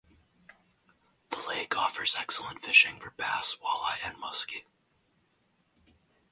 [1.29, 4.63] The lake offers excellent fishing for bass, walleye, and muskie.